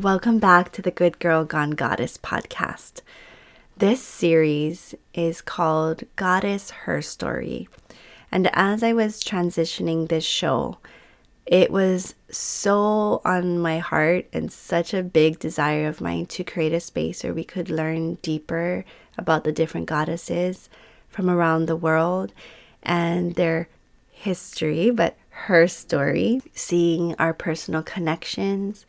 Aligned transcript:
Welcome 0.00 0.38
back 0.38 0.72
to 0.72 0.80
the 0.80 0.90
Good 0.90 1.18
Girl 1.18 1.44
Gone 1.44 1.72
Goddess 1.72 2.16
podcast. 2.16 3.02
This 3.76 4.00
series 4.00 4.94
is 5.12 5.42
called 5.42 6.04
Goddess 6.16 6.70
Her 6.70 7.02
Story. 7.02 7.68
And 8.32 8.48
as 8.54 8.82
I 8.82 8.94
was 8.94 9.22
transitioning 9.22 10.08
this 10.08 10.24
show, 10.24 10.78
it 11.44 11.70
was 11.70 12.14
so 12.30 13.20
on 13.26 13.58
my 13.58 13.78
heart 13.78 14.26
and 14.32 14.50
such 14.50 14.94
a 14.94 15.02
big 15.02 15.38
desire 15.38 15.86
of 15.86 16.00
mine 16.00 16.24
to 16.26 16.44
create 16.44 16.72
a 16.72 16.80
space 16.80 17.22
where 17.22 17.34
we 17.34 17.44
could 17.44 17.68
learn 17.68 18.14
deeper 18.22 18.86
about 19.18 19.44
the 19.44 19.52
different 19.52 19.86
goddesses 19.86 20.70
from 21.10 21.28
around 21.28 21.66
the 21.66 21.76
world 21.76 22.32
and 22.82 23.34
their 23.34 23.68
history, 24.08 24.90
but 24.90 25.18
her 25.28 25.68
story, 25.68 26.40
seeing 26.54 27.14
our 27.18 27.34
personal 27.34 27.82
connections 27.82 28.86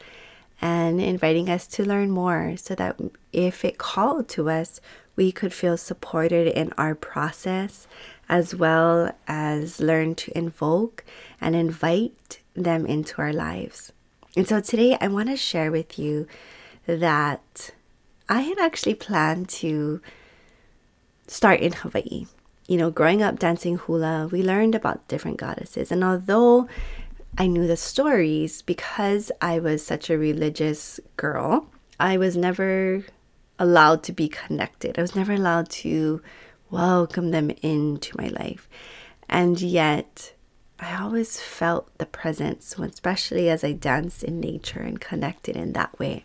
and 0.61 1.01
inviting 1.01 1.49
us 1.49 1.65
to 1.65 1.83
learn 1.83 2.11
more 2.11 2.55
so 2.55 2.75
that 2.75 2.99
if 3.33 3.65
it 3.65 3.79
called 3.79 4.29
to 4.29 4.49
us, 4.49 4.79
we 5.15 5.31
could 5.31 5.53
feel 5.53 5.75
supported 5.75 6.47
in 6.47 6.71
our 6.77 6.95
process 6.95 7.87
as 8.29 8.55
well 8.55 9.11
as 9.27 9.81
learn 9.81 10.15
to 10.15 10.37
invoke 10.37 11.03
and 11.41 11.55
invite 11.55 12.39
them 12.55 12.85
into 12.85 13.21
our 13.21 13.33
lives. 13.33 13.91
And 14.37 14.47
so 14.47 14.61
today 14.61 14.97
I 15.01 15.07
want 15.09 15.29
to 15.29 15.35
share 15.35 15.71
with 15.71 15.99
you 15.99 16.27
that 16.85 17.71
I 18.29 18.41
had 18.41 18.59
actually 18.59 18.95
planned 18.95 19.49
to 19.49 20.01
start 21.27 21.59
in 21.59 21.73
Hawaii. 21.73 22.27
You 22.67 22.77
know, 22.77 22.89
growing 22.89 23.21
up 23.21 23.39
dancing 23.39 23.77
hula, 23.77 24.29
we 24.31 24.41
learned 24.41 24.75
about 24.75 25.05
different 25.09 25.37
goddesses. 25.37 25.91
And 25.91 26.03
although 26.03 26.69
I 27.37 27.47
knew 27.47 27.65
the 27.65 27.77
stories 27.77 28.61
because 28.61 29.31
I 29.41 29.59
was 29.59 29.85
such 29.85 30.09
a 30.09 30.17
religious 30.17 30.99
girl. 31.15 31.67
I 31.99 32.17
was 32.17 32.35
never 32.35 33.05
allowed 33.57 34.03
to 34.03 34.11
be 34.11 34.27
connected. 34.27 34.97
I 34.97 35.01
was 35.01 35.15
never 35.15 35.33
allowed 35.33 35.69
to 35.69 36.21
welcome 36.69 37.31
them 37.31 37.51
into 37.61 38.17
my 38.17 38.27
life. 38.27 38.67
And 39.29 39.61
yet, 39.61 40.33
I 40.79 40.99
always 41.01 41.39
felt 41.39 41.95
the 41.99 42.05
presence, 42.05 42.75
especially 42.77 43.49
as 43.49 43.63
I 43.63 43.73
danced 43.73 44.23
in 44.23 44.39
nature 44.39 44.81
and 44.81 44.99
connected 44.99 45.55
in 45.55 45.73
that 45.73 45.97
way. 45.99 46.23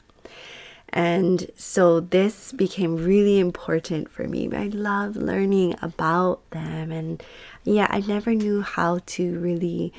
And 0.89 1.51
so 1.57 2.01
this 2.01 2.53
became 2.53 2.97
really 2.97 3.39
important 3.39 4.09
for 4.09 4.27
me. 4.27 4.49
I 4.53 4.69
love 4.69 5.15
learning 5.15 5.77
about 5.83 6.49
them. 6.51 6.91
And 6.91 7.23
yeah, 7.65 7.87
I 7.91 8.01
never 8.01 8.34
knew 8.34 8.62
how 8.62 9.01
to 9.07 9.39
really 9.39 9.93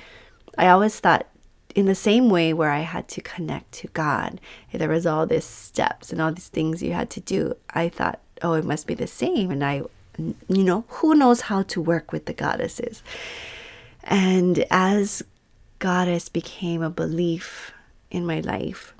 I 0.58 0.68
always 0.70 1.00
thought 1.00 1.28
in 1.76 1.86
the 1.86 1.96
same 1.96 2.30
way 2.30 2.54
where 2.54 2.72
I 2.72 2.80
had 2.80 3.08
to 3.10 3.22
connect 3.22 3.72
to 3.74 3.88
God, 3.90 4.42
there 4.72 4.90
was 4.90 5.06
all 5.06 5.28
these 5.28 5.46
steps 5.46 6.12
and 6.12 6.20
all 6.20 6.32
these 6.32 6.48
things 6.48 6.82
you 6.82 6.94
had 6.94 7.10
to 7.12 7.20
do. 7.20 7.56
I 7.70 7.90
thought, 7.90 8.20
oh, 8.42 8.54
it 8.54 8.66
must 8.66 8.88
be 8.88 8.96
the 8.96 9.08
same. 9.08 9.52
And 9.52 9.64
I, 9.64 9.84
you 10.18 10.64
know, 10.64 10.86
who 10.88 11.14
knows 11.14 11.42
how 11.42 11.62
to 11.64 11.82
work 11.82 12.12
with 12.12 12.26
the 12.26 12.34
goddesses? 12.34 13.04
And 14.04 14.66
as 14.72 15.22
goddess 15.78 16.30
became 16.30 16.82
a 16.82 16.90
belief 16.90 17.74
in 18.10 18.26
my 18.26 18.40
life, 18.40 18.96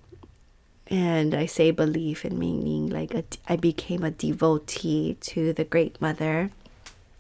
and 0.86 1.34
I 1.34 1.48
say 1.48 1.72
belief 1.72 2.24
in 2.24 2.38
meaning 2.38 2.90
like 2.90 3.14
a, 3.14 3.24
I 3.48 3.56
became 3.56 4.04
a 4.04 4.12
devotee 4.12 5.18
to 5.22 5.52
the 5.52 5.64
Great 5.64 6.00
Mother 6.00 6.52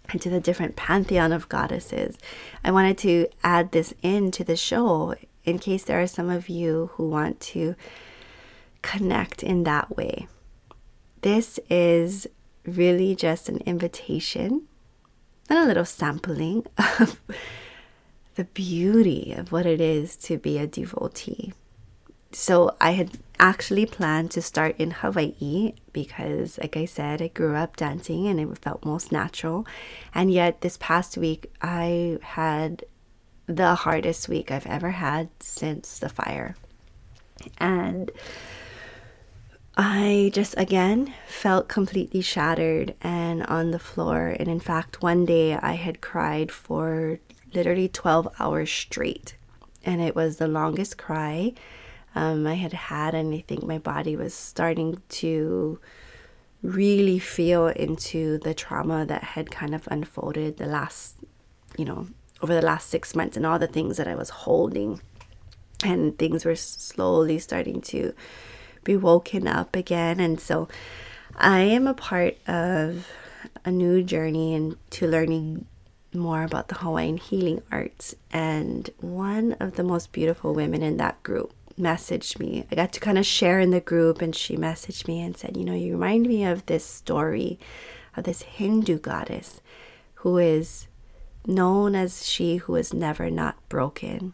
and 0.09 0.21
to 0.21 0.29
the 0.29 0.39
different 0.39 0.75
pantheon 0.75 1.31
of 1.31 1.49
goddesses. 1.49 2.17
I 2.63 2.71
wanted 2.71 2.97
to 2.99 3.27
add 3.43 3.71
this 3.71 3.93
into 4.01 4.43
the 4.43 4.55
show 4.55 5.15
in 5.43 5.59
case 5.59 5.83
there 5.83 6.01
are 6.01 6.07
some 6.07 6.29
of 6.29 6.49
you 6.49 6.91
who 6.93 7.07
want 7.07 7.39
to 7.39 7.75
connect 8.81 9.43
in 9.43 9.63
that 9.63 9.95
way. 9.95 10.27
This 11.21 11.59
is 11.69 12.27
really 12.65 13.15
just 13.15 13.49
an 13.49 13.57
invitation 13.65 14.67
and 15.49 15.59
a 15.59 15.65
little 15.65 15.85
sampling 15.85 16.65
of 16.99 17.19
the 18.35 18.43
beauty 18.43 19.33
of 19.35 19.51
what 19.51 19.65
it 19.65 19.81
is 19.81 20.15
to 20.17 20.37
be 20.37 20.57
a 20.57 20.67
devotee. 20.67 21.53
So 22.31 22.75
I 22.79 22.91
had 22.91 23.17
actually 23.39 23.85
planned 23.85 24.31
to 24.31 24.41
start 24.41 24.75
in 24.77 24.91
Hawaii 24.91 25.73
because, 25.93 26.57
like 26.57 26.77
I 26.77 26.85
said, 26.85 27.21
I 27.21 27.27
grew 27.27 27.55
up 27.55 27.75
dancing 27.75 28.27
and 28.27 28.39
it 28.39 28.57
felt 28.57 28.85
most 28.85 29.11
natural. 29.11 29.65
And 30.13 30.31
yet, 30.31 30.61
this 30.61 30.77
past 30.77 31.17
week, 31.17 31.51
I 31.61 32.19
had 32.21 32.83
the 33.45 33.75
hardest 33.75 34.27
week 34.27 34.51
I've 34.51 34.67
ever 34.67 34.91
had 34.91 35.29
since 35.39 35.99
the 35.99 36.09
fire. 36.09 36.55
And 37.57 38.11
I 39.77 40.31
just 40.33 40.55
again 40.57 41.13
felt 41.27 41.67
completely 41.69 42.21
shattered 42.21 42.95
and 43.01 43.43
on 43.43 43.71
the 43.71 43.79
floor. 43.79 44.35
And 44.39 44.47
in 44.47 44.59
fact, 44.59 45.01
one 45.01 45.25
day 45.25 45.53
I 45.53 45.73
had 45.73 46.01
cried 46.01 46.51
for 46.51 47.19
literally 47.53 47.87
12 47.87 48.27
hours 48.39 48.71
straight. 48.71 49.35
And 49.83 50.01
it 50.01 50.15
was 50.15 50.37
the 50.37 50.47
longest 50.47 50.97
cry 50.97 51.53
um, 52.17 52.47
I 52.47 52.55
had 52.55 52.73
had, 52.73 53.13
and 53.13 53.31
I 53.31 53.43
think 53.47 53.63
my 53.63 53.77
body 53.77 54.15
was 54.15 54.33
starting 54.33 55.03
to 55.09 55.79
really 56.63 57.19
feel 57.19 57.67
into 57.67 58.39
the 58.39 58.55
trauma 58.55 59.05
that 59.05 59.23
had 59.23 59.51
kind 59.51 59.75
of 59.75 59.87
unfolded 59.91 60.57
the 60.57 60.65
last, 60.65 61.15
you 61.77 61.85
know, 61.85 62.07
over 62.41 62.55
the 62.55 62.65
last 62.65 62.89
six 62.89 63.15
months 63.15 63.37
and 63.37 63.45
all 63.45 63.59
the 63.59 63.67
things 63.67 63.97
that 63.97 64.07
I 64.07 64.15
was 64.15 64.31
holding. 64.31 64.99
And 65.83 66.17
things 66.17 66.43
were 66.43 66.55
slowly 66.55 67.37
starting 67.37 67.81
to 67.81 68.13
be 68.83 68.97
woken 68.97 69.47
up 69.47 69.75
again. 69.75 70.19
And 70.19 70.39
so 70.39 70.67
I 71.35 71.59
am 71.59 71.85
a 71.85 71.93
part 71.93 72.37
of 72.47 73.07
a 73.63 73.69
new 73.69 74.01
journey 74.01 74.55
into 74.55 75.05
learning 75.05 75.67
more 76.15 76.41
about 76.41 76.69
the 76.69 76.75
Hawaiian 76.75 77.17
healing 77.17 77.61
arts. 77.71 78.15
And 78.31 78.89
one 79.01 79.55
of 79.59 79.75
the 79.75 79.83
most 79.83 80.11
beautiful 80.11 80.55
women 80.55 80.81
in 80.81 80.97
that 80.97 81.21
group 81.21 81.53
messaged 81.79 82.39
me. 82.39 82.65
I 82.71 82.75
got 82.75 82.91
to 82.93 82.99
kind 82.99 83.17
of 83.17 83.25
share 83.25 83.59
in 83.59 83.71
the 83.71 83.81
group, 83.81 84.21
and 84.21 84.35
she 84.35 84.57
messaged 84.57 85.07
me 85.07 85.21
and 85.21 85.37
said, 85.37 85.55
You 85.55 85.65
know, 85.65 85.73
you 85.73 85.93
remind 85.93 86.27
me 86.27 86.43
of 86.43 86.65
this 86.65 86.85
story 86.85 87.59
of 88.15 88.23
this 88.23 88.41
Hindu 88.41 88.99
goddess 88.99 89.61
who 90.15 90.37
is 90.37 90.87
known 91.45 91.95
as 91.95 92.27
she 92.27 92.57
who 92.57 92.75
is 92.75 92.93
never 92.93 93.29
not 93.29 93.55
broken. 93.69 94.33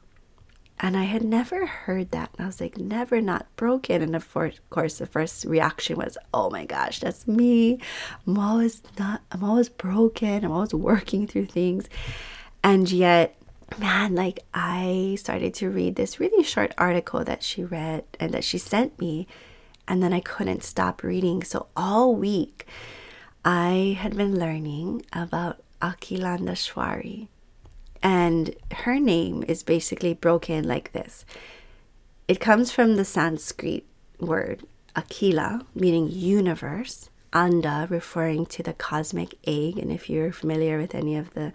And 0.80 0.98
I 0.98 1.04
had 1.04 1.24
never 1.24 1.66
heard 1.66 2.10
that. 2.12 2.32
And 2.34 2.44
I 2.44 2.48
was 2.48 2.60
like, 2.60 2.78
never 2.78 3.22
not 3.22 3.46
broken. 3.56 4.02
And 4.02 4.16
of 4.16 4.34
course, 4.70 4.98
the 4.98 5.06
first 5.06 5.46
reaction 5.46 5.98
was, 5.98 6.18
oh 6.34 6.50
my 6.50 6.66
gosh, 6.66 7.00
that's 7.00 7.28
me. 7.28 7.80
I'm 8.28 8.38
always 8.38 8.82
not, 8.98 9.22
I'm 9.32 9.44
always 9.44 9.70
broken. 9.70 10.44
I'm 10.44 10.52
always 10.52 10.74
working 10.74 11.28
through 11.28 11.46
things. 11.46 11.88
And 12.64 12.92
yet, 12.92 13.38
man, 13.80 14.16
like 14.16 14.40
I 14.54 15.16
started 15.20 15.54
to 15.56 15.70
read 15.70 15.96
this 15.96 16.20
really 16.20 16.44
short 16.44 16.74
article 16.78 17.24
that 17.24 17.44
she 17.44 17.64
read 17.64 18.04
and 18.20 18.34
that 18.34 18.44
she 18.44 18.58
sent 18.58 19.00
me, 19.00 19.28
and 19.88 20.02
then 20.02 20.14
I 20.14 20.20
couldn't 20.20 20.64
stop 20.64 21.04
reading. 21.04 21.44
So 21.44 21.68
all 21.76 22.16
week, 22.16 22.66
I 23.46 23.98
had 24.00 24.16
been 24.16 24.40
learning 24.40 25.06
about 25.12 25.62
Akhilandeshwari, 25.82 27.28
and 28.02 28.56
her 28.72 29.00
name 29.00 29.44
is 29.48 29.64
basically 29.64 30.14
broken 30.14 30.68
like 30.68 30.92
this. 30.94 31.26
It 32.28 32.40
comes 32.40 32.72
from 32.72 32.96
the 32.96 33.06
Sanskrit 33.06 33.86
word 34.20 34.64
Akhila, 34.96 35.66
meaning 35.76 36.08
universe, 36.10 37.10
Anda, 37.34 37.70
uh, 37.70 37.88
referring 37.90 38.46
to 38.48 38.64
the 38.64 38.74
cosmic 38.74 39.36
egg. 39.46 39.78
And 39.80 39.92
if 39.92 40.10
you're 40.10 40.32
familiar 40.32 40.78
with 40.78 40.94
any 40.94 41.18
of 41.18 41.34
the 41.34 41.52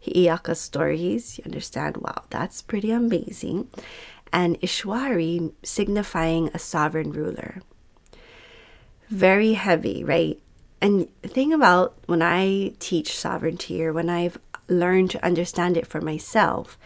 Hi'iaka 0.00 0.54
stories, 0.54 1.38
you 1.38 1.44
understand, 1.44 1.96
wow, 1.98 2.24
that's 2.30 2.62
pretty 2.62 2.90
amazing. 2.90 3.68
And 4.32 4.60
Ishwari 4.60 5.52
signifying 5.62 6.50
a 6.52 6.58
sovereign 6.58 7.12
ruler. 7.12 7.62
Very 9.08 9.54
heavy, 9.54 10.04
right? 10.04 10.40
And 10.80 11.08
thing 11.22 11.52
about 11.52 11.94
when 12.06 12.22
I 12.22 12.72
teach 12.78 13.16
sovereignty 13.16 13.82
or 13.84 13.92
when 13.92 14.10
I've 14.10 14.38
learned 14.68 15.10
to 15.12 15.24
understand 15.24 15.76
it 15.76 15.86
for 15.86 16.00
myself 16.00 16.78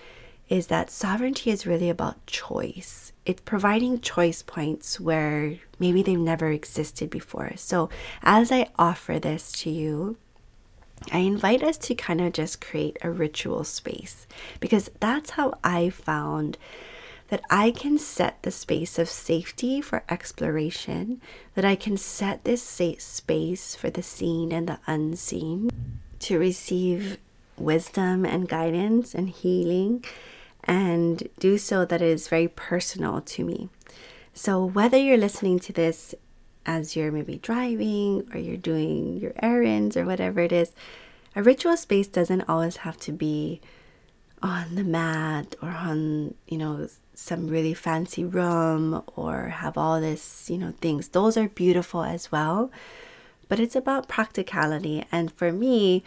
is 0.49 0.67
that 0.67 0.91
sovereignty 0.91 1.51
is 1.51 1.67
really 1.67 1.89
about 1.89 2.27
choice. 2.27 3.12
It's 3.25 3.41
providing 3.43 4.01
choice 4.01 4.43
points 4.43 4.99
where 4.99 5.59
maybe 5.79 6.03
they've 6.03 6.19
never 6.19 6.51
existed 6.51 7.09
before. 7.09 7.53
So, 7.57 7.89
as 8.23 8.51
I 8.51 8.69
offer 8.77 9.19
this 9.19 9.53
to 9.62 9.71
you, 9.71 10.17
I 11.12 11.19
invite 11.19 11.62
us 11.62 11.79
to 11.79 11.94
kind 11.94 12.20
of 12.20 12.32
just 12.32 12.61
create 12.61 12.99
a 13.02 13.11
ritual 13.11 13.64
space 13.64 14.26
because 14.61 14.91
that's 15.00 15.31
how 15.31 15.58
I 15.64 15.91
found 15.91 16.58
that 17.29 17.43
I 17.49 17.70
can 17.70 17.97
set 17.97 18.43
the 18.43 18.50
space 18.50 18.99
of 18.99 19.08
safety 19.08 19.81
for 19.81 20.02
exploration, 20.08 21.20
that 21.55 21.64
I 21.64 21.76
can 21.76 21.97
set 21.97 22.44
this 22.44 22.62
safe 22.62 23.00
space 23.00 23.75
for 23.76 23.88
the 23.88 24.02
seen 24.02 24.52
and 24.52 24.69
the 24.69 24.81
unseen 24.87 25.70
to 26.20 26.38
receive 26.38 27.19
wisdom 27.56 28.25
and 28.25 28.49
guidance 28.49 29.14
and 29.14 29.29
healing 29.29 30.05
and 30.64 31.29
do 31.38 31.56
so 31.56 31.85
that 31.85 32.02
is 32.02 32.29
very 32.29 32.49
personal 32.49 33.20
to 33.20 33.44
me. 33.44 33.69
So, 34.35 34.64
whether 34.64 34.99
you're 34.99 35.17
listening 35.17 35.58
to 35.61 35.73
this 35.73 36.14
as 36.71 36.95
you're 36.95 37.11
maybe 37.11 37.37
driving 37.39 38.29
or 38.33 38.39
you're 38.39 38.57
doing 38.57 39.17
your 39.17 39.33
errands 39.43 39.97
or 39.97 40.05
whatever 40.05 40.41
it 40.41 40.53
is, 40.53 40.73
a 41.35 41.43
ritual 41.43 41.77
space 41.77 42.07
doesn't 42.07 42.49
always 42.49 42.79
have 42.79 42.97
to 42.99 43.11
be 43.13 43.61
on 44.41 44.77
the 44.77 44.85
mat 44.85 45.57
or 45.61 45.71
on, 45.71 46.35
you 46.47 46.57
know, 46.57 46.89
some 47.13 47.49
really 47.49 47.75
fancy 47.75 48.25
room 48.25 49.03
or 49.17 49.49
have 49.49 49.77
all 49.77 50.01
this, 50.01 50.49
you 50.49 50.57
know, 50.57 50.73
things. 50.81 51.09
Those 51.09 51.37
are 51.37 51.49
beautiful 51.49 52.05
as 52.05 52.31
well. 52.31 52.71
But 53.49 53.59
it's 53.59 53.75
about 53.75 54.09
practicality. 54.09 55.05
And 55.11 55.33
for 55.33 55.51
me, 55.51 56.05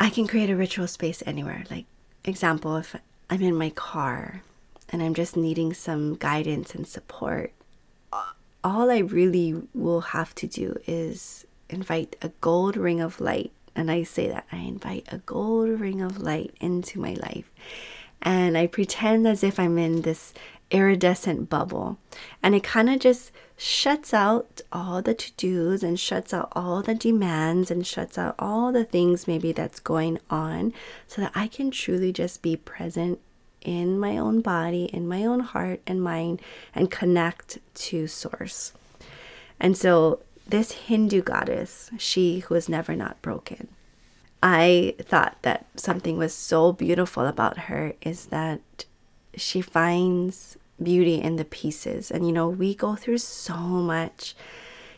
I 0.00 0.10
can 0.10 0.26
create 0.26 0.50
a 0.50 0.56
ritual 0.56 0.88
space 0.88 1.22
anywhere. 1.24 1.62
Like, 1.70 1.86
example, 2.24 2.76
if 2.78 2.96
I'm 3.30 3.42
in 3.42 3.54
my 3.54 3.70
car 3.70 4.42
and 4.88 5.00
I'm 5.04 5.14
just 5.14 5.36
needing 5.36 5.72
some 5.72 6.16
guidance 6.16 6.74
and 6.74 6.84
support, 6.84 7.52
all 8.64 8.90
I 8.90 8.98
really 8.98 9.54
will 9.74 10.00
have 10.00 10.34
to 10.36 10.46
do 10.46 10.76
is 10.86 11.46
invite 11.68 12.16
a 12.22 12.30
gold 12.40 12.76
ring 12.76 13.00
of 13.00 13.20
light. 13.20 13.52
And 13.74 13.90
I 13.90 14.02
say 14.02 14.28
that 14.28 14.46
I 14.52 14.58
invite 14.58 15.06
a 15.10 15.18
gold 15.18 15.80
ring 15.80 16.00
of 16.00 16.20
light 16.20 16.54
into 16.60 17.00
my 17.00 17.14
life. 17.14 17.50
And 18.20 18.56
I 18.56 18.66
pretend 18.66 19.26
as 19.26 19.42
if 19.42 19.58
I'm 19.58 19.78
in 19.78 20.02
this 20.02 20.32
iridescent 20.70 21.48
bubble. 21.48 21.98
And 22.42 22.54
it 22.54 22.62
kind 22.62 22.90
of 22.90 23.00
just 23.00 23.32
shuts 23.56 24.12
out 24.12 24.60
all 24.72 25.02
the 25.02 25.14
to 25.14 25.32
dos 25.36 25.82
and 25.82 25.98
shuts 25.98 26.34
out 26.34 26.52
all 26.52 26.82
the 26.82 26.94
demands 26.94 27.70
and 27.70 27.86
shuts 27.86 28.18
out 28.18 28.34
all 28.38 28.72
the 28.72 28.84
things 28.84 29.28
maybe 29.28 29.52
that's 29.52 29.80
going 29.80 30.18
on 30.30 30.72
so 31.06 31.22
that 31.22 31.32
I 31.34 31.46
can 31.46 31.70
truly 31.70 32.12
just 32.12 32.42
be 32.42 32.56
present 32.56 33.20
in 33.64 33.98
my 33.98 34.16
own 34.16 34.40
body, 34.40 34.84
in 34.86 35.08
my 35.08 35.24
own 35.24 35.40
heart 35.40 35.80
and 35.86 36.02
mind, 36.02 36.40
and 36.74 36.90
connect 36.90 37.58
to 37.74 38.06
Source. 38.06 38.72
And 39.58 39.76
so, 39.76 40.20
this 40.46 40.72
Hindu 40.72 41.22
goddess, 41.22 41.90
she 41.98 42.40
who 42.40 42.54
is 42.54 42.68
never 42.68 42.96
not 42.96 43.22
broken, 43.22 43.68
I 44.42 44.96
thought 45.00 45.36
that 45.42 45.66
something 45.76 46.18
was 46.18 46.34
so 46.34 46.72
beautiful 46.72 47.26
about 47.26 47.58
her 47.70 47.94
is 48.02 48.26
that 48.26 48.84
she 49.36 49.60
finds 49.60 50.56
beauty 50.82 51.14
in 51.14 51.36
the 51.36 51.44
pieces. 51.44 52.10
And 52.10 52.26
you 52.26 52.32
know, 52.32 52.48
we 52.48 52.74
go 52.74 52.96
through 52.96 53.18
so 53.18 53.56
much 53.56 54.34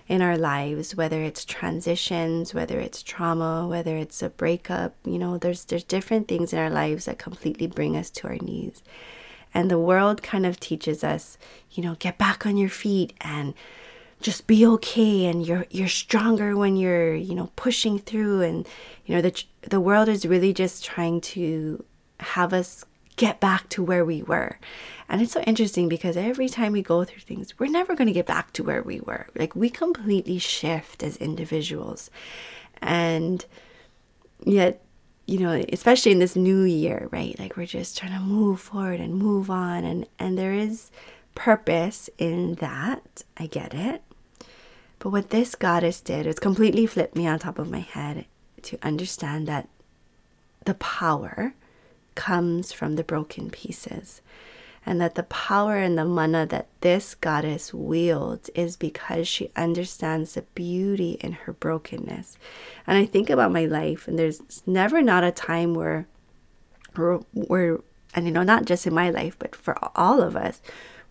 in 0.07 0.21
our 0.21 0.37
lives, 0.37 0.95
whether 0.95 1.23
it's 1.23 1.45
transitions, 1.45 2.53
whether 2.53 2.79
it's 2.79 3.03
trauma, 3.03 3.67
whether 3.67 3.97
it's 3.97 4.23
a 4.23 4.29
breakup, 4.29 4.95
you 5.05 5.19
know, 5.19 5.39
there's 5.39 5.65
there's 5.65 5.85
different 5.85 6.29
things 6.29 6.53
in 6.53 6.59
our 6.59 6.71
lives 6.71 7.07
that 7.07 7.19
completely 7.19 7.67
bring 7.67 7.97
us 7.97 8.11
to 8.11 8.29
our 8.29 8.37
knees. 8.37 8.83
And 9.55 9.71
the 9.71 9.79
world 9.79 10.23
kind 10.23 10.45
of 10.45 10.61
teaches 10.61 11.05
us, 11.05 11.39
you 11.71 11.83
know, 11.83 11.97
get 11.99 12.19
back 12.19 12.45
on 12.45 12.57
your 12.57 12.69
feet 12.69 13.15
and 13.21 13.55
just 14.21 14.47
be 14.47 14.67
okay 14.67 15.27
and 15.27 15.47
you're 15.47 15.67
you're 15.71 15.89
stronger 15.89 16.57
when 16.57 16.77
you're, 16.77 17.15
you 17.15 17.35
know, 17.35 17.51
pushing 17.57 17.99
through 17.99 18.43
and 18.43 18.67
you 19.07 19.15
know 19.15 19.23
the 19.23 19.43
the 19.63 19.81
world 19.81 20.09
is 20.09 20.27
really 20.27 20.53
just 20.53 20.85
trying 20.85 21.21
to 21.21 21.83
have 22.21 22.53
us 22.53 22.85
get 23.17 23.41
back 23.41 23.69
to 23.71 23.83
where 23.83 24.05
we 24.05 24.23
were. 24.23 24.59
And 25.09 25.21
it's 25.21 25.33
so 25.33 25.41
interesting 25.43 25.89
because 25.89 26.17
every 26.17 26.49
time 26.49 26.73
we 26.73 26.83
go 26.83 27.05
through 27.05 27.21
things, 27.21 27.59
we're 27.59 27.71
never 27.71 27.95
going 27.95 28.07
to 28.07 28.13
get 28.13 28.27
back 28.27 28.53
to 28.55 28.63
where 28.65 28.83
we 28.83 29.01
were. 29.01 29.27
Like 29.37 29.55
we 29.55 29.71
completely 29.71 30.39
shift 30.39 31.03
as 31.03 31.17
individuals. 31.19 32.11
And 32.81 33.45
yet, 34.45 34.83
you 35.27 35.39
know, 35.39 35.65
especially 35.73 36.13
in 36.13 36.19
this 36.19 36.37
new 36.37 36.63
year, 36.63 37.09
right? 37.11 37.39
Like 37.39 37.57
we're 37.57 37.67
just 37.67 37.97
trying 37.97 38.13
to 38.13 38.21
move 38.21 38.61
forward 38.61 39.01
and 39.01 39.15
move 39.15 39.51
on 39.51 39.85
and 39.85 40.07
and 40.19 40.39
there 40.39 40.53
is 40.53 40.91
purpose 41.35 42.11
in 42.19 42.55
that. 42.57 43.23
I 43.37 43.47
get 43.47 43.75
it. 43.75 44.03
But 44.99 45.11
what 45.11 45.31
this 45.31 45.55
goddess 45.55 46.01
did 46.01 46.27
is 46.27 46.39
completely 46.39 46.87
flipped 46.87 47.17
me 47.17 47.27
on 47.27 47.39
top 47.39 47.59
of 47.59 47.71
my 47.71 47.81
head 47.81 48.27
to 48.63 48.79
understand 48.83 49.47
that 49.49 49.69
the 50.65 50.75
power 50.75 51.55
comes 52.15 52.73
from 52.73 52.97
the 52.97 53.05
broken 53.05 53.51
pieces. 53.51 54.21
And 54.87 55.01
that 55.01 55.15
the 55.15 55.23
power 55.23 55.77
and 55.77 55.97
the 55.97 56.05
mana 56.05 56.45
that 56.47 56.69
this 56.83 57.15
goddess 57.15 57.73
wields 57.73 58.51
is 58.55 58.77
because 58.77 59.27
she 59.27 59.51
understands 59.57 60.35
the 60.35 60.43
beauty 60.55 61.13
in 61.21 61.33
her 61.33 61.55
brokenness. 61.55 62.37
And 62.87 62.99
I 62.99 63.07
think 63.07 63.31
about 63.31 63.51
my 63.51 63.65
life, 63.65 64.07
and 64.07 64.19
there's 64.19 64.63
never 64.67 65.01
not 65.01 65.25
a 65.25 65.33
time 65.33 65.73
where, 65.73 66.07
where, 67.33 67.81
and 68.15 68.27
you 68.27 68.33
know, 68.33 68.43
not 68.43 68.67
just 68.67 68.87
in 68.87 68.93
my 68.93 69.09
life, 69.09 69.37
but 69.39 69.57
for 69.57 69.79
all 69.97 70.21
of 70.21 70.37
us, 70.37 70.61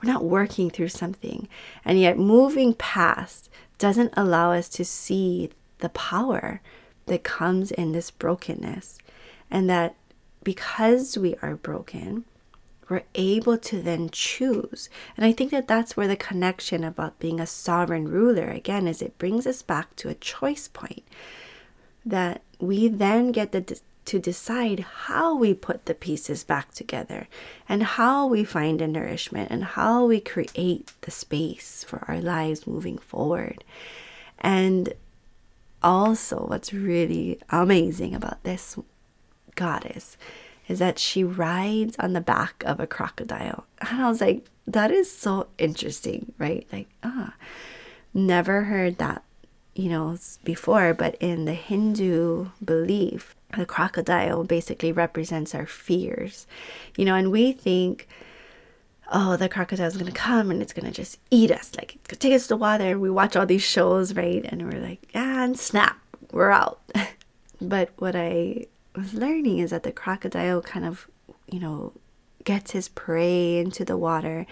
we're 0.02 0.12
not 0.12 0.24
working 0.24 0.70
through 0.70 0.90
something. 0.90 1.48
And 1.84 2.00
yet, 2.00 2.18
moving 2.20 2.76
past 2.76 3.50
doesn't 3.80 4.14
allow 4.16 4.52
us 4.52 4.70
to 4.70 4.86
see 4.86 5.50
the 5.80 5.90
power 5.90 6.62
that 7.08 7.24
comes 7.24 7.72
in 7.72 7.92
this 7.92 8.12
brokenness. 8.12 9.00
And 9.50 9.70
that 9.70 9.96
because 10.44 11.18
we 11.18 11.36
are 11.42 11.56
broken, 11.56 12.26
we're 12.90 13.04
able 13.16 13.58
to 13.58 13.82
then 13.82 14.10
choose. 14.12 14.90
And 15.16 15.26
I 15.26 15.32
think 15.32 15.52
that 15.52 15.68
that's 15.68 15.96
where 15.96 16.08
the 16.08 16.16
connection 16.16 16.84
about 16.84 17.20
being 17.20 17.40
a 17.40 17.48
sovereign 17.48 18.08
ruler 18.08 18.50
again 18.50 18.88
is 18.88 19.02
it 19.02 19.18
brings 19.18 19.48
us 19.48 19.62
back 19.62 19.96
to 19.98 20.10
a 20.10 20.16
choice 20.16 20.68
point 20.68 21.04
that 22.06 22.42
we 22.60 22.88
then 22.88 23.32
get 23.32 23.52
the, 23.52 23.80
to 24.06 24.20
decide 24.20 24.82
how 24.82 25.36
we 25.36 25.54
put 25.54 25.86
the 25.86 25.94
pieces 25.94 26.44
back 26.44 26.74
together 26.74 27.28
and 27.70 27.84
how 27.84 28.28
we 28.28 28.44
find 28.44 28.82
a 28.82 28.88
nourishment 28.88 29.50
and 29.50 29.64
how 29.64 30.06
we 30.06 30.20
create 30.20 30.92
the 31.02 31.12
space 31.12 31.84
for 31.84 32.04
our 32.08 32.20
lives 32.20 32.68
moving 32.68 32.98
forward. 32.98 33.64
And 34.40 34.94
also, 35.82 36.46
what's 36.48 36.74
really 36.74 37.40
amazing 37.50 38.14
about 38.14 38.44
this 38.44 38.78
goddess 39.56 40.18
is 40.68 40.80
that 40.80 41.00
she 41.00 41.24
rides 41.24 41.96
on 42.00 42.14
the 42.14 42.22
back 42.22 42.64
of 42.66 42.80
a 42.80 42.88
crocodile. 42.88 43.66
And 43.82 44.02
I 44.02 44.10
was 44.10 44.22
like, 44.22 44.46
that 44.66 44.92
is 44.92 45.12
so 45.12 45.48
interesting, 45.58 46.32
right? 46.38 46.66
Like, 46.72 46.88
ah, 47.04 47.36
never 48.14 48.64
heard 48.64 48.98
that, 48.98 49.24
you 49.76 49.90
know, 49.90 50.18
before. 50.44 50.94
But 50.94 51.16
in 51.16 51.46
the 51.46 51.54
Hindu 51.54 52.48
belief, 52.64 53.36
the 53.58 53.66
crocodile 53.66 54.44
basically 54.44 54.92
represents 54.92 55.54
our 55.54 55.66
fears, 55.66 56.48
you 56.98 57.06
know, 57.06 57.16
and 57.16 57.32
we 57.32 57.52
think, 57.52 58.08
oh, 59.12 59.36
the 59.36 59.50
crocodile 59.50 59.88
is 59.88 59.98
going 59.98 60.12
to 60.12 60.18
come 60.18 60.50
and 60.50 60.62
it's 60.62 60.74
going 60.74 60.86
to 60.86 60.92
just 60.92 61.20
eat 61.30 61.52
us, 61.52 61.72
like 61.78 61.98
take 62.20 62.34
us 62.34 62.48
to 62.48 62.56
water. 62.56 62.92
And 62.92 63.02
we 63.02 63.10
watch 63.10 63.36
all 63.36 63.46
these 63.46 63.62
shows, 63.62 64.16
right? 64.16 64.44
And 64.48 64.64
we're 64.64 64.82
like, 64.82 65.08
ah, 65.14 65.44
and 65.44 65.60
snap, 65.60 65.98
we're 66.32 66.52
out. 66.52 66.80
but 67.62 67.90
what 67.98 68.16
I 68.16 68.68
was 68.96 69.14
learning 69.14 69.60
is 69.60 69.72
that 69.72 69.84
the 69.84 69.92
crocodile 69.92 70.62
kind 70.62 70.86
of, 70.86 71.08
you 71.48 71.60
know, 71.60 71.94
gets 72.44 72.72
his 72.72 72.90
prey 72.90 73.58
into 73.58 73.86
the 73.86 73.98
water 73.98 74.46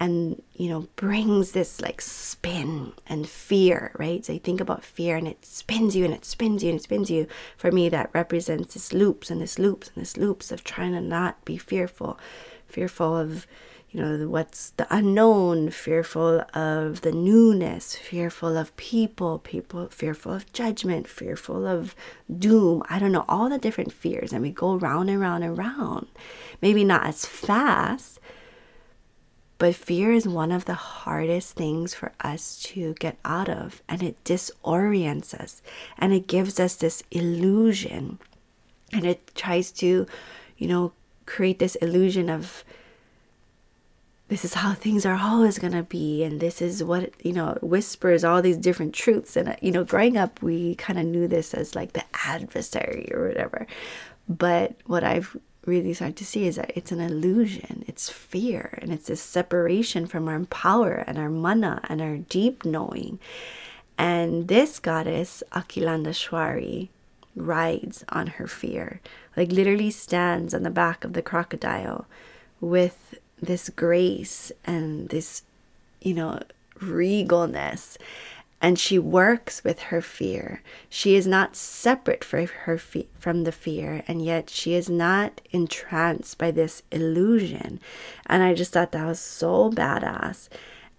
and, 0.00 0.42
you 0.54 0.68
know, 0.68 0.86
brings 0.96 1.52
this 1.52 1.80
like 1.80 2.00
spin 2.00 2.92
and 3.06 3.28
fear, 3.28 3.90
right? 3.98 4.24
So 4.24 4.32
you 4.32 4.38
think 4.38 4.60
about 4.60 4.84
fear 4.84 5.16
and 5.16 5.26
it 5.26 5.44
spins 5.44 5.96
you 5.96 6.04
and 6.04 6.14
it 6.14 6.24
spins 6.24 6.62
you 6.62 6.70
and 6.70 6.78
it 6.78 6.82
spins 6.84 7.10
you. 7.10 7.26
For 7.56 7.72
me, 7.72 7.88
that 7.88 8.10
represents 8.14 8.74
this 8.74 8.92
loops 8.92 9.30
and 9.30 9.40
this 9.40 9.58
loops 9.58 9.90
and 9.94 10.00
this 10.00 10.16
loops 10.16 10.52
of 10.52 10.62
trying 10.62 10.92
to 10.92 11.00
not 11.00 11.44
be 11.44 11.56
fearful, 11.58 12.18
fearful 12.68 13.16
of, 13.16 13.46
you 13.90 14.00
know, 14.00 14.28
what's 14.28 14.70
the 14.70 14.86
unknown, 14.94 15.70
fearful 15.70 16.44
of 16.52 17.00
the 17.00 17.12
newness, 17.12 17.96
fearful 17.96 18.56
of 18.56 18.76
people, 18.76 19.38
people 19.38 19.88
fearful 19.88 20.34
of 20.34 20.52
judgment, 20.52 21.08
fearful 21.08 21.66
of 21.66 21.94
doom. 22.38 22.82
I 22.90 22.98
don't 22.98 23.12
know, 23.12 23.24
all 23.28 23.48
the 23.48 23.58
different 23.58 23.92
fears. 23.92 24.32
And 24.32 24.42
we 24.42 24.50
go 24.50 24.74
round 24.74 25.08
and 25.08 25.18
round 25.18 25.42
and 25.42 25.56
round. 25.56 26.08
Maybe 26.60 26.84
not 26.84 27.06
as 27.06 27.24
fast, 27.24 28.20
but 29.56 29.74
fear 29.74 30.12
is 30.12 30.28
one 30.28 30.52
of 30.52 30.66
the 30.66 30.74
hardest 30.74 31.54
things 31.56 31.94
for 31.94 32.12
us 32.20 32.60
to 32.64 32.92
get 33.00 33.16
out 33.24 33.48
of. 33.48 33.82
And 33.88 34.02
it 34.02 34.22
disorients 34.22 35.32
us 35.32 35.62
and 35.96 36.12
it 36.12 36.26
gives 36.26 36.60
us 36.60 36.76
this 36.76 37.02
illusion. 37.10 38.18
And 38.92 39.06
it 39.06 39.34
tries 39.34 39.72
to, 39.72 40.06
you 40.58 40.68
know, 40.68 40.92
create 41.24 41.58
this 41.58 41.74
illusion 41.76 42.28
of 42.28 42.64
this 44.28 44.44
is 44.44 44.54
how 44.54 44.74
things 44.74 45.06
are 45.06 45.18
always 45.20 45.58
going 45.58 45.72
to 45.72 45.82
be 45.82 46.22
and 46.22 46.40
this 46.40 46.60
is 46.60 46.84
what 46.84 47.12
you 47.24 47.32
know 47.32 47.58
whispers 47.62 48.24
all 48.24 48.42
these 48.42 48.56
different 48.56 48.94
truths. 48.94 49.36
And 49.36 49.50
uh, 49.50 49.56
you 49.60 49.72
know 49.72 49.84
growing 49.84 50.16
up 50.16 50.42
we 50.42 50.74
kind 50.76 50.98
of 50.98 51.06
knew 51.06 51.26
this 51.28 51.54
as 51.54 51.74
like 51.74 51.92
the 51.92 52.04
adversary 52.24 53.10
or 53.12 53.28
whatever. 53.28 53.66
But 54.28 54.74
what 54.86 55.04
i've 55.04 55.36
really 55.66 55.92
started 55.92 56.16
to 56.16 56.24
see 56.24 56.46
is 56.46 56.56
that 56.56 56.72
it's 56.74 56.92
an 56.92 57.00
illusion. 57.00 57.84
It's 57.86 58.08
fear 58.08 58.78
and 58.80 58.92
it's 58.92 59.08
this 59.08 59.20
separation 59.22 60.06
from 60.06 60.26
our 60.28 60.40
power 60.46 61.04
and 61.06 61.18
our 61.18 61.28
mana 61.28 61.80
and 61.88 62.00
our 62.00 62.16
deep 62.16 62.64
knowing. 62.64 63.18
And 63.98 64.48
this 64.48 64.78
goddess 64.78 65.42
akhilandeshwari 65.52 66.88
rides 67.36 68.04
on 68.08 68.26
her 68.26 68.46
fear 68.48 69.00
like 69.36 69.52
literally 69.52 69.90
stands 69.90 70.52
on 70.52 70.64
the 70.64 70.70
back 70.70 71.04
of 71.04 71.12
the 71.12 71.22
crocodile 71.22 72.06
with 72.60 73.14
this 73.40 73.68
grace 73.68 74.52
and 74.64 75.08
this 75.08 75.42
you 76.00 76.14
know, 76.14 76.40
regalness 76.78 77.96
and 78.60 78.78
she 78.78 78.98
works 78.98 79.62
with 79.62 79.78
her 79.82 80.02
fear. 80.02 80.62
She 80.88 81.14
is 81.14 81.26
not 81.26 81.54
separate 81.54 82.24
her 82.24 82.76
fe- 82.76 83.06
from 83.16 83.44
the 83.44 83.52
fear, 83.52 84.02
and 84.08 84.20
yet 84.20 84.50
she 84.50 84.74
is 84.74 84.90
not 84.90 85.40
entranced 85.52 86.38
by 86.38 86.50
this 86.50 86.82
illusion. 86.90 87.78
And 88.26 88.42
I 88.42 88.54
just 88.54 88.72
thought 88.72 88.90
that 88.92 89.06
was 89.06 89.20
so 89.20 89.70
badass. 89.70 90.48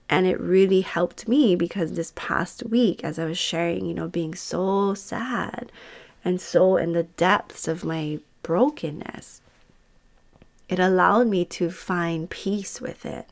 And 0.08 0.26
it 0.26 0.40
really 0.40 0.82
helped 0.82 1.28
me 1.28 1.56
because 1.56 1.94
this 1.94 2.14
past 2.16 2.64
week, 2.64 3.04
as 3.04 3.20
I 3.20 3.26
was 3.26 3.38
sharing, 3.38 3.86
you 3.86 3.94
know, 3.94 4.08
being 4.08 4.36
so 4.36 4.94
sad 4.94 5.72
and 6.24 6.40
so 6.40 6.78
in 6.78 6.94
the 6.94 7.04
depths 7.04 7.68
of 7.68 7.84
my 7.84 8.20
brokenness, 8.42 9.42
it 10.70 10.80
allowed 10.80 11.28
me 11.28 11.44
to 11.44 11.72
find 11.72 12.30
peace 12.30 12.80
with 12.80 13.06
it. 13.06 13.28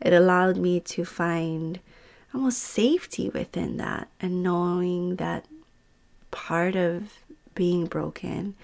It 0.00 0.12
allowed 0.12 0.58
me 0.58 0.80
to 0.80 1.04
find 1.04 1.80
almost 2.34 2.58
safety 2.58 3.30
within 3.30 3.78
that 3.78 4.08
and 4.20 4.42
knowing 4.42 5.16
that 5.16 5.46
part 6.30 6.76
of 6.76 7.14
being 7.54 7.86
broken 7.86 8.54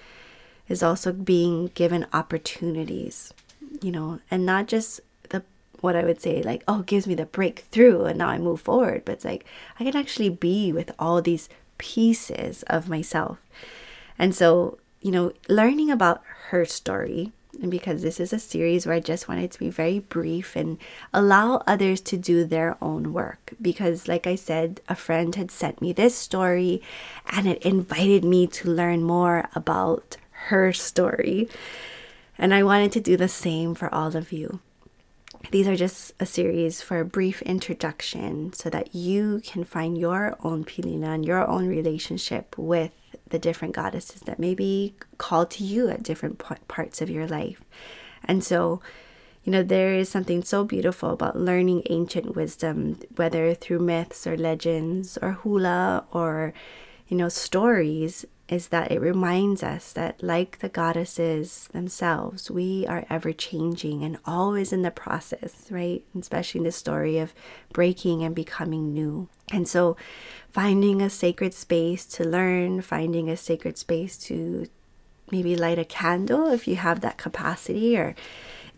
is 0.68 0.82
also 0.82 1.12
being 1.12 1.68
given 1.68 2.06
opportunities, 2.12 3.32
you 3.80 3.90
know, 3.90 4.20
and 4.30 4.44
not 4.44 4.68
just 4.68 5.00
the 5.30 5.42
what 5.80 5.96
I 5.96 6.04
would 6.04 6.20
say 6.20 6.42
like, 6.42 6.62
oh, 6.68 6.82
gives 6.82 7.06
me 7.06 7.14
the 7.14 7.24
breakthrough 7.24 8.04
and 8.04 8.18
now 8.18 8.28
I 8.28 8.38
move 8.38 8.60
forward, 8.60 9.02
but 9.06 9.12
it's 9.12 9.24
like 9.24 9.46
I 9.78 9.84
can 9.84 9.96
actually 9.96 10.28
be 10.28 10.72
with 10.72 10.92
all 10.98 11.22
these 11.22 11.48
pieces 11.78 12.64
of 12.64 12.88
myself. 12.88 13.38
And 14.18 14.34
so, 14.34 14.78
you 15.00 15.10
know, 15.10 15.32
learning 15.48 15.90
about 15.90 16.22
her 16.50 16.66
story 16.66 17.32
and 17.60 17.70
because 17.70 18.02
this 18.02 18.20
is 18.20 18.32
a 18.32 18.38
series 18.38 18.86
where 18.86 18.94
I 18.94 19.00
just 19.00 19.28
wanted 19.28 19.50
to 19.50 19.58
be 19.58 19.70
very 19.70 19.98
brief 19.98 20.56
and 20.56 20.78
allow 21.12 21.62
others 21.66 22.00
to 22.02 22.16
do 22.16 22.44
their 22.44 22.76
own 22.80 23.12
work. 23.12 23.54
Because, 23.60 24.08
like 24.08 24.26
I 24.26 24.34
said, 24.34 24.80
a 24.88 24.94
friend 24.94 25.34
had 25.34 25.50
sent 25.50 25.82
me 25.82 25.92
this 25.92 26.14
story 26.14 26.82
and 27.26 27.46
it 27.46 27.62
invited 27.62 28.24
me 28.24 28.46
to 28.48 28.70
learn 28.70 29.02
more 29.02 29.48
about 29.54 30.16
her 30.48 30.72
story. 30.72 31.48
And 32.38 32.54
I 32.54 32.62
wanted 32.62 32.92
to 32.92 33.00
do 33.00 33.16
the 33.16 33.28
same 33.28 33.74
for 33.74 33.92
all 33.94 34.16
of 34.16 34.32
you. 34.32 34.60
These 35.50 35.66
are 35.66 35.76
just 35.76 36.12
a 36.20 36.26
series 36.26 36.80
for 36.82 37.00
a 37.00 37.04
brief 37.04 37.42
introduction 37.42 38.52
so 38.52 38.70
that 38.70 38.94
you 38.94 39.40
can 39.44 39.64
find 39.64 39.98
your 39.98 40.36
own 40.44 40.64
pilina 40.64 41.14
and 41.14 41.24
your 41.24 41.44
own 41.48 41.66
relationship 41.66 42.56
with 42.56 42.92
the 43.30 43.38
different 43.38 43.74
goddesses 43.74 44.20
that 44.22 44.38
may 44.38 44.54
be 44.54 44.94
called 45.18 45.50
to 45.52 45.64
you 45.64 45.88
at 45.88 46.02
different 46.02 46.38
parts 46.68 47.00
of 47.00 47.10
your 47.10 47.26
life. 47.26 47.64
And 48.22 48.44
so, 48.44 48.80
you 49.42 49.50
know, 49.50 49.62
there 49.62 49.94
is 49.94 50.08
something 50.08 50.44
so 50.44 50.62
beautiful 50.62 51.10
about 51.10 51.38
learning 51.38 51.82
ancient 51.90 52.36
wisdom, 52.36 53.00
whether 53.16 53.54
through 53.54 53.80
myths 53.80 54.26
or 54.26 54.36
legends 54.36 55.18
or 55.20 55.32
hula 55.32 56.04
or, 56.12 56.52
you 57.08 57.16
know, 57.16 57.30
stories 57.30 58.24
is 58.50 58.68
that 58.68 58.90
it 58.90 59.00
reminds 59.00 59.62
us 59.62 59.92
that, 59.92 60.20
like 60.20 60.58
the 60.58 60.68
goddesses 60.68 61.68
themselves, 61.72 62.50
we 62.50 62.84
are 62.88 63.06
ever 63.08 63.32
changing 63.32 64.02
and 64.02 64.18
always 64.26 64.72
in 64.72 64.82
the 64.82 64.90
process, 64.90 65.66
right? 65.70 66.02
Especially 66.18 66.58
in 66.58 66.64
the 66.64 66.72
story 66.72 67.16
of 67.16 67.32
breaking 67.72 68.24
and 68.24 68.34
becoming 68.34 68.92
new. 68.92 69.28
And 69.52 69.68
so, 69.68 69.96
finding 70.50 71.00
a 71.00 71.08
sacred 71.08 71.54
space 71.54 72.04
to 72.06 72.24
learn, 72.24 72.82
finding 72.82 73.30
a 73.30 73.36
sacred 73.36 73.78
space 73.78 74.18
to 74.24 74.66
maybe 75.30 75.54
light 75.54 75.78
a 75.78 75.84
candle 75.84 76.48
if 76.50 76.66
you 76.66 76.74
have 76.74 77.02
that 77.02 77.18
capacity, 77.18 77.96
or 77.96 78.16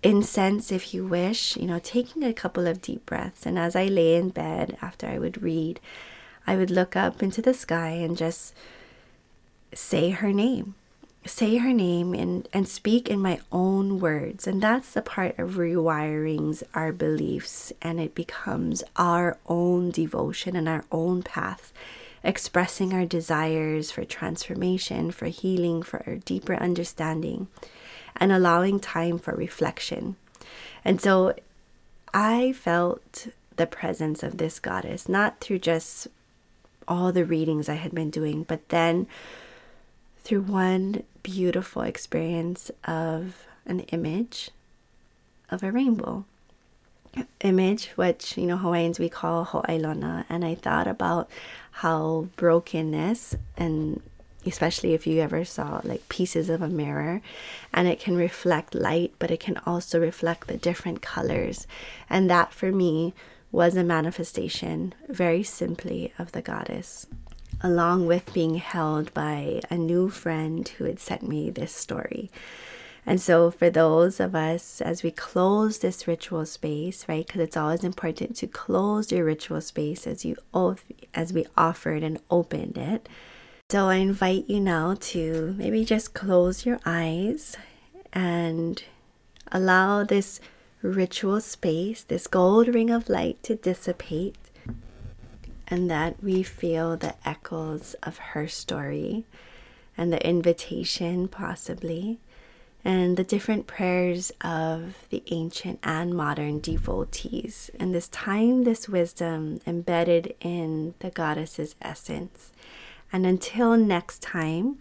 incense 0.03 0.71
if 0.71 0.93
you 0.93 1.07
wish, 1.07 1.57
you 1.57 1.67
know, 1.67 1.79
taking 1.79 2.23
a 2.23 2.35
couple 2.35 2.67
of 2.67 2.83
deep 2.83 3.07
breaths. 3.07 3.47
And 3.47 3.59
as 3.59 3.75
I 3.75 3.87
lay 3.87 4.17
in 4.17 4.29
bed 4.29 4.77
after 4.83 5.07
I 5.07 5.19
would 5.19 5.43
read, 5.43 5.81
I 6.47 6.57
would 6.57 6.71
look 6.71 6.95
up 6.95 7.23
into 7.23 7.41
the 7.41 7.55
sky 7.55 7.91
and 7.91 8.19
just 8.19 8.53
say 9.75 10.11
her 10.11 10.33
name 10.33 10.75
say 11.25 11.59
her 11.59 11.73
name 11.73 12.15
and, 12.15 12.49
and 12.53 12.69
speak 12.69 13.09
in 13.09 13.21
my 13.21 13.41
own 13.51 14.01
words. 14.01 14.47
And 14.47 14.61
that's 14.63 14.93
the 14.93 15.03
part 15.03 15.39
of 15.39 15.53
rewiring 15.53 16.63
our 16.75 16.93
beliefs, 16.93 17.73
and 17.81 18.01
it 18.01 18.15
becomes 18.15 18.83
our 18.97 19.39
own 19.47 19.91
devotion 19.91 20.57
and 20.57 20.69
our 20.69 20.85
own 20.91 21.23
path, 21.23 21.73
expressing 22.25 22.93
our 22.93 23.07
desires 23.07 23.91
for 23.91 24.05
transformation, 24.05 25.11
for 25.11 25.27
healing, 25.27 25.83
for 25.83 26.03
a 26.07 26.19
deeper 26.19 26.55
understanding, 26.57 27.49
and 28.17 28.33
allowing 28.33 28.81
time 28.81 29.19
for 29.19 29.35
reflection. 29.35 30.17
And 30.85 31.01
so 31.01 31.35
I 32.13 32.53
felt 32.53 33.29
the 33.57 33.67
presence 33.67 34.23
of 34.23 34.39
this 34.39 34.59
goddess, 34.59 35.09
not 35.09 35.41
through 35.41 35.61
just 35.61 36.09
all 36.89 37.13
the 37.13 37.25
readings 37.25 37.69
I 37.69 37.75
had 37.75 37.95
been 37.95 38.11
doing, 38.11 38.43
but 38.43 38.69
then 38.71 39.07
through 40.23 40.43
one 40.43 41.03
beautiful 41.23 41.83
experience 41.83 42.71
of 42.85 43.47
an 43.67 43.81
image 43.81 44.51
of 45.51 45.63
a 45.63 45.71
rainbow. 45.71 46.25
Image 47.41 47.89
which 47.97 48.39
you 48.39 48.47
know 48.47 48.57
hawaiians 48.57 48.99
we 48.99 49.11
call 49.11 49.45
ho'ailona 49.45 50.25
and 50.31 50.47
i 50.47 50.55
thought 50.55 50.87
about 50.87 51.29
how 51.73 52.27
brokenness 52.37 53.37
and 53.55 54.01
especially 54.47 54.95
if 54.95 55.07
you 55.07 55.21
ever 55.21 55.45
saw 55.45 55.81
like 55.85 56.09
pieces 56.09 56.49
of 56.49 56.63
a 56.63 56.69
mirror 56.69 57.21
and 57.73 57.87
it 57.87 58.01
can 58.01 58.17
reflect 58.17 58.75
light 58.75 59.13
but 59.19 59.31
it 59.31 59.41
can 59.41 59.59
also 59.67 60.01
reflect 60.01 60.49
the 60.49 60.57
different 60.57 61.03
colors. 61.03 61.67
And 62.11 62.29
that 62.31 62.53
for 62.53 62.73
me 62.73 63.15
was 63.51 63.77
a 63.77 63.85
manifestation 63.85 64.95
very 65.09 65.43
simply 65.43 66.13
of 66.19 66.33
the 66.33 66.43
goddess 66.43 67.07
along 67.63 68.07
with 68.07 68.35
being 68.35 68.57
held 68.57 69.13
by 69.15 69.61
a 69.71 69.77
new 69.77 70.09
friend 70.09 70.69
who 70.69 70.85
had 70.85 70.99
sent 70.99 71.27
me 71.27 71.51
this 71.51 71.75
story. 71.75 72.31
And 73.05 73.21
so, 73.21 73.51
for 73.51 73.69
those 73.69 74.21
of 74.21 74.35
us, 74.35 74.81
as 74.81 75.03
we 75.03 75.11
close 75.11 75.79
this 75.79 76.07
ritual 76.07 76.47
space, 76.47 77.09
right, 77.09 77.27
because 77.27 77.41
it's 77.41 77.57
always 77.57 77.83
important 77.83 78.37
to 78.37 78.47
close 78.47 79.11
your 79.11 79.25
ritual 79.25 79.61
space 79.61 80.07
as 80.07 80.25
you 80.25 80.37
as 81.13 81.33
we 81.33 81.47
offered 81.57 82.05
and 82.05 82.21
opened 82.31 82.79
it. 82.79 83.09
So, 83.71 83.89
I 83.89 83.97
invite 83.97 84.49
you 84.49 84.61
now 84.61 84.95
to 85.01 85.55
maybe 85.59 85.85
just 85.85 86.15
close 86.15 86.65
your 86.65 86.79
eyes 86.87 87.57
and 88.13 88.83
allow 89.51 90.05
this 90.05 90.39
ritual 90.81 91.41
space, 91.41 92.05
this 92.05 92.29
gold 92.29 92.69
ring 92.69 92.91
of 92.91 93.09
light, 93.09 93.43
to 93.45 93.57
dissipate 93.57 94.37
and 95.69 95.91
that 95.91 96.23
we 96.23 96.43
feel 96.43 96.97
the 96.97 97.15
echoes 97.27 97.95
of 98.03 98.19
her 98.19 98.49
story 98.49 99.25
and 99.97 100.13
the 100.13 100.27
invitation, 100.27 101.29
possibly, 101.29 102.19
and 102.85 103.17
the 103.17 103.25
different 103.25 103.67
prayers 103.67 104.33
of 104.41 105.07
the 105.11 105.23
ancient 105.31 105.79
and 105.83 106.15
modern 106.15 106.61
devotees, 106.61 107.71
and 107.79 107.95
this 107.95 108.09
time, 108.09 108.65
this 108.65 108.89
wisdom 108.89 109.61
embedded 109.67 110.35
in 110.41 110.95
the 110.99 111.11
goddess's 111.11 111.77
essence. 111.81 112.53
And 113.13 113.25
until 113.25 113.77
next 113.77 114.23
time, 114.23 114.79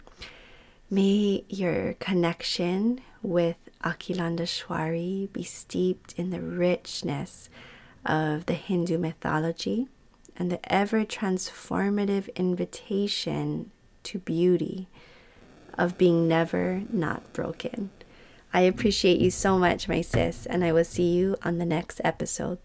may 0.90 1.44
your 1.48 1.94
connection 1.94 3.00
with 3.22 3.56
Akhilandeshwari 3.84 5.32
be 5.32 5.44
steeped 5.44 6.14
in 6.16 6.30
the 6.30 6.40
richness 6.40 7.48
of 8.04 8.46
the 8.46 8.54
Hindu 8.54 8.98
mythology 8.98 9.88
and 10.42 10.50
the 10.50 10.74
ever 10.74 11.04
transformative 11.04 12.28
invitation 12.34 13.70
to 14.02 14.18
beauty 14.18 14.88
of 15.78 15.96
being 15.96 16.26
never 16.26 16.82
not 16.92 17.32
broken. 17.32 17.90
I 18.52 18.62
appreciate 18.62 19.20
you 19.20 19.30
so 19.30 19.56
much, 19.56 19.88
my 19.88 20.00
sis, 20.00 20.44
and 20.46 20.64
I 20.64 20.72
will 20.72 20.84
see 20.84 21.12
you 21.12 21.36
on 21.44 21.58
the 21.58 21.64
next 21.64 22.00
episode. 22.02 22.58